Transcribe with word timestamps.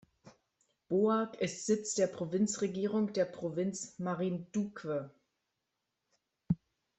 Boac 0.89 1.39
ist 1.41 1.67
Sitz 1.67 1.93
der 1.93 2.07
Provinzregierung 2.07 3.13
der 3.13 3.25
Provinz 3.25 3.99
Marinduque. 3.99 5.11